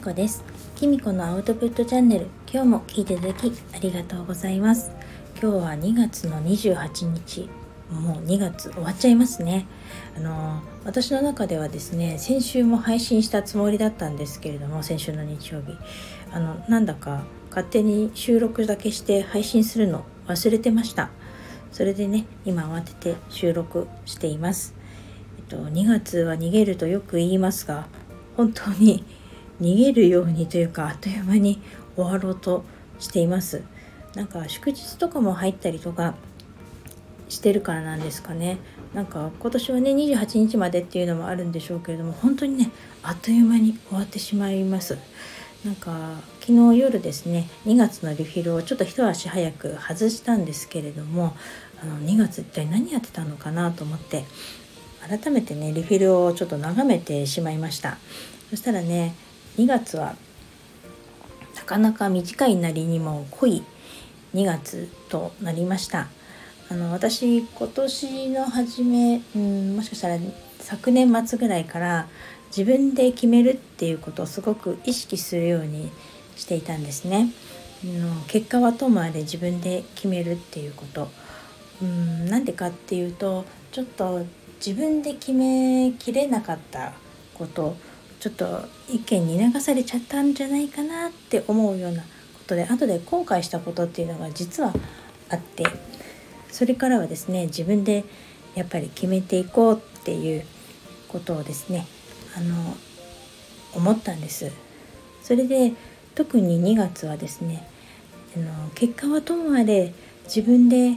[0.00, 0.42] こです。
[0.76, 2.26] きみこのアウトプットチャンネル。
[2.50, 4.90] 今日も聞いていただきありがとうございます。
[5.38, 7.50] 今日は2月の28日。
[7.90, 9.66] もう2月終わっちゃいますね。
[10.16, 15.76] あの私の中ではですね先週も配信したつもりだったんですけれども先週の日曜日。
[16.32, 21.10] あのなんだか勝手に収録だけして配信するの忘れてました。
[21.72, 24.74] それでね今慌てて収録しています。
[25.36, 27.86] えっと2月は逃げるとよく言いますが
[28.38, 29.04] 本当に
[29.60, 31.60] 逃げるようにというかあっという間に
[31.96, 32.64] 終わろうと
[32.98, 33.62] しています。
[34.14, 36.14] なんか祝日とかも入ったりとか
[37.28, 38.58] してるからなんですかね。
[38.94, 42.70] なんか今年はね28日までっていうのもあるんでしょうけれども本当にね
[43.02, 44.98] あっという間に終わってしまいます。
[45.64, 51.36] なんか昨日夜ですね2月のリフィルをちょっと一足早く外したんですけれども
[51.82, 54.24] あの2月一体何やってたのかなと思って
[55.06, 57.98] 改めてねリフィルをちょっと眺めてしまいました。
[58.48, 59.14] そしたらね
[59.58, 60.16] 2月は
[61.56, 63.62] なかなか短いなりにも濃い
[64.34, 66.08] 2月となりました
[66.70, 70.18] あの私今年の初め、うん、もしかしたら
[70.60, 72.08] 昨年末ぐらいから
[72.56, 75.90] 自分で決めるっていうことをすごく意識するように
[76.36, 77.30] していたんですね。
[77.84, 81.08] の結果はともあれ自分で決めるっていうこと
[81.80, 84.26] うんなんでかっていうとちょっと
[84.64, 86.92] 自分で決めきれなかった
[87.34, 87.76] こと
[88.20, 92.08] ちょっと意見に流されちゃったんじゃないかなって思うようなこ
[92.46, 94.74] とで後で後悔したことっていうのが実は
[95.30, 95.64] あって
[96.50, 98.04] それからはですね自分で
[98.54, 100.44] やっぱり決めていこうっていう
[101.08, 101.86] ことをですね
[102.36, 102.76] あの
[103.74, 104.50] 思ったんです。
[105.22, 105.72] それで
[106.14, 107.66] 特に2月はですね
[108.36, 109.92] あの結果はともあれ
[110.24, 110.96] 自分で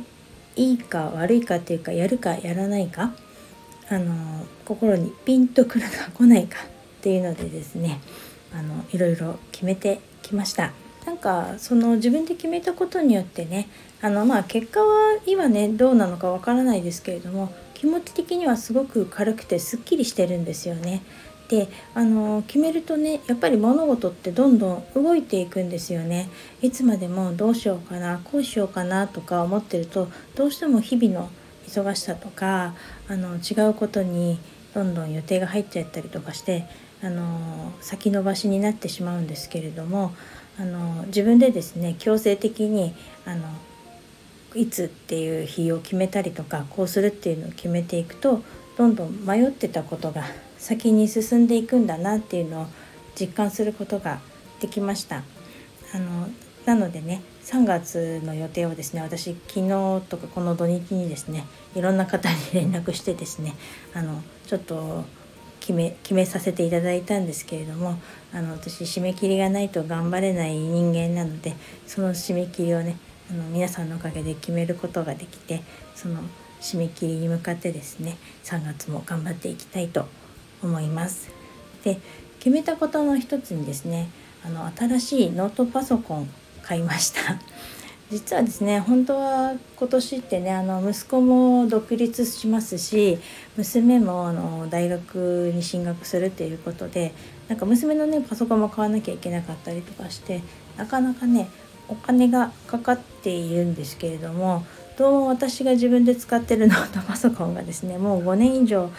[0.56, 3.14] いいか悪いかっていうかやるかやらないか
[3.90, 6.73] あの心にピンとくるか来ないか
[7.04, 8.00] っていうのでですね
[8.54, 10.72] あのいろいろ決めてきました
[11.06, 13.68] なんかその自分で決めたことによってね
[14.02, 21.02] あのまあ結果は今ねどうなのかわからないですけれども気持ち的にはすごく軽くてすっきりしてるんですよね。
[21.50, 26.30] であの決めるとねやっぱり物事ってどんどん動いていくんですよね
[26.62, 31.30] いつまでもどうしようかなこうしようかなとか思ってるとどうしても日々の
[31.68, 32.74] 忙しさとか
[33.10, 34.40] あの違うことに
[34.74, 36.66] どんどん予定が入っちゃったりとかして
[37.04, 40.14] あの先延ばしになってしまうんですけれども
[40.58, 42.94] あの自分でですね強制的に
[43.26, 43.46] あの
[44.56, 48.42] いつっていう日を決めたりとかこうするっていうのを決めていくと
[48.78, 50.24] どんどん迷ってたことが
[50.58, 52.68] 先に進んでいくんだなっていうのを
[53.20, 54.20] 実感することが
[54.60, 55.24] できました。
[55.94, 56.28] あの
[56.66, 59.68] なのでね3月の予定をですね私昨日
[60.08, 63.54] とかこの土日にですねいろんな方に連絡してですね
[63.94, 65.04] あのちょっと
[65.64, 67.98] 決め決めさせていただいたんですけれども
[68.34, 71.56] あの私締め切りがないと頑張れない人間なので
[71.88, 72.98] その締め切りをね
[73.32, 75.62] あの皆さんのおかげで決めることができて
[75.96, 76.20] その
[76.60, 80.06] 締め切りに向かってですね3月も頑張っていきたいと
[80.62, 81.32] 思います。
[81.86, 81.98] で
[82.40, 84.10] 決めたことの一つにですね
[84.46, 86.30] あの新しいノートパソコン
[86.62, 87.40] 買いました。
[88.14, 93.18] 実はですね本当は今年ってねあの息子も独立しますし
[93.58, 97.12] 娘もあの大学に進学するということで
[97.48, 100.44] なんか娘のねパソコンも買わなきゃいけなかったりとかして
[100.78, 101.50] なかなかね
[101.88, 104.64] お金がかかっているんですけれども
[104.96, 108.92] どうも私が自分で使ってるノートパソコンがですねもう5年以上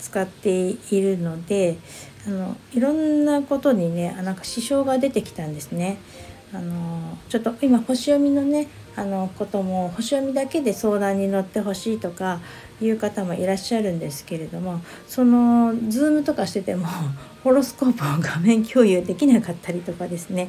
[0.00, 1.78] 使っているので
[2.26, 5.98] あのいろんなことにねなんか支障が出てきたんですね。
[6.52, 12.40] あのちょっと今星読みのねあのことも星読みだけで相談に乗ってほしいとか
[12.80, 16.86] いう方もいらっしゃるんですけれどもその Zoom とかしてても
[17.44, 20.48] ホロスコープを画面共有できなかったりとかですね。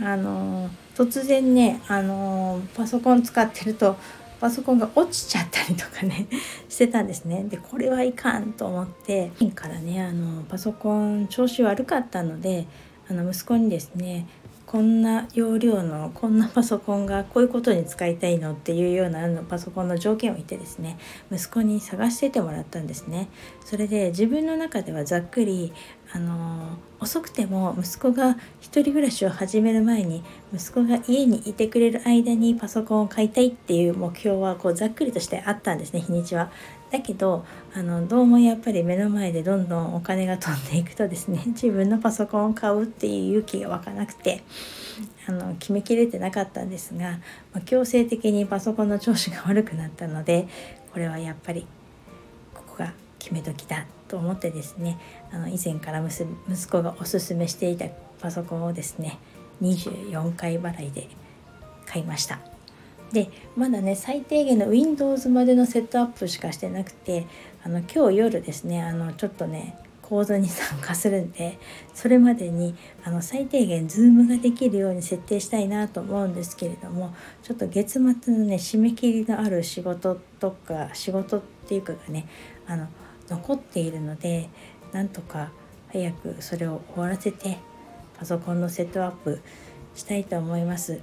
[0.00, 3.96] あの突然ねあのパソコン使ってると
[4.40, 6.26] パソコンが落ちちゃったりとかね
[6.68, 7.44] してたんですね。
[7.48, 12.66] でこれはいかんと思ってからねあのパソコン調子悪かったので
[13.08, 14.26] あの息子にですね
[14.72, 20.96] こんな容量のこんなパソコンがこういうことに使いたいのっていうようなパソコンの条件を言ってですね
[21.30, 23.28] 息子に探しててもらったんですね
[23.66, 25.74] それで自分の中ではざっくり
[26.10, 30.22] あの遅くても息子が一人暮らしを始める前に
[30.54, 36.50] 息子が家にいてくれる間にパソコンを買いたいっていう目標はこうざっくりとしてあったんですね日にちは。
[36.92, 44.42] だけどあのどうもやっぱり目の前でどんどんお金が飛んでいくとですね 自分のパソコンを買うっていう勇気が湧かなくて
[45.26, 47.18] あの決めきれてなかったんですが、
[47.54, 50.46] ま、強制的にパソコンの調子が悪くなったので
[50.92, 51.66] これはやっぱり
[52.52, 54.98] ここが決め時だと思ってですね
[55.32, 56.26] あの以前から息
[56.68, 57.86] 子がおすすめしていた
[58.20, 59.18] パソコンをですね
[59.62, 61.08] 24回払いで
[61.86, 62.51] 買いました。
[63.12, 67.26] でまだね最低限の Windows までのセットアップしかしてなくて
[67.62, 71.58] あの今日夜ですねあのちょっとね講座に参加するんで
[71.94, 72.74] それまでに
[73.04, 82.26] あの最低限 Zoom ができるように設定したいなと思うんですけれどもちょっと月末のね締め切りのある仕事とか仕事っていうかがね
[82.66, 82.88] あの
[83.28, 84.50] 残っているので
[84.92, 85.50] なんとか
[85.90, 87.58] 早くそれを終わらせて
[88.18, 89.40] パソコンのセットアップ
[89.94, 91.00] したいと思います。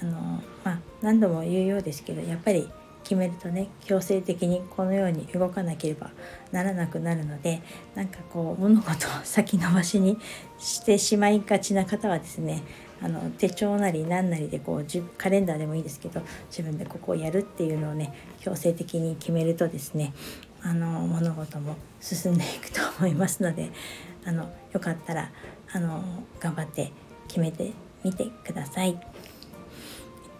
[0.00, 2.68] あのまあ、何度も言うようですけどやっぱり
[3.02, 6.10] 決めるとね強制的にこのように動かなければ
[6.50, 7.62] ならなくなるので
[7.94, 10.18] なんかこう物事を先延ばしに
[10.58, 12.62] してしまいがちな方はですね
[13.00, 16.20] あの手帳なり何なりでこうカレンダーでもいいですけど
[16.50, 20.12] 自分でここをやるっていうのをね強制的に決めるとですね
[20.62, 23.70] あの物事も進んでいくと思いますので
[24.24, 25.30] あのよかったら
[25.72, 26.02] あの
[26.40, 26.90] 頑張って
[27.28, 27.70] 決めて
[28.02, 28.98] みてください。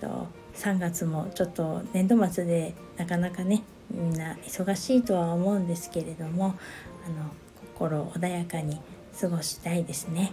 [0.00, 6.54] と3月もちょっと年度末でなかなかねみんな忙しいとは思うんですけれども
[7.06, 7.30] あの
[7.74, 8.80] 心穏やかに
[9.20, 10.32] 過ごしたいですね。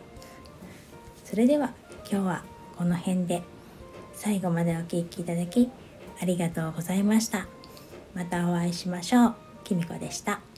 [1.24, 1.74] それでは
[2.10, 2.44] 今日は
[2.78, 3.44] この辺で
[4.14, 5.70] 最後までお聴きいただき
[6.22, 7.48] ありがとうございました。
[8.14, 9.36] またお会いしましょう。
[9.64, 10.53] きみこでした。